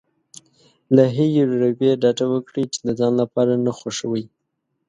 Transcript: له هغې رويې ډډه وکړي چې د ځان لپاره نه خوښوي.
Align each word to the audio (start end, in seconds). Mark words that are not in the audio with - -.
له 0.95 1.03
هغې 1.15 1.41
رويې 1.61 1.91
ډډه 2.01 2.25
وکړي 2.33 2.63
چې 2.73 2.79
د 2.87 2.89
ځان 2.99 3.13
لپاره 3.21 3.53
نه 3.65 3.71
خوښوي. 3.77 4.25